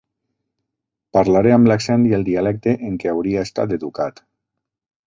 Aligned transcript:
Parlaré 1.17 1.53
amb 1.57 1.69
l'accent 1.73 2.07
i 2.09 2.17
el 2.19 2.27
dialecte 2.31 2.75
en 2.89 2.99
què 3.05 3.13
hauria 3.17 3.47
estat 3.51 3.79
educat. 3.81 4.29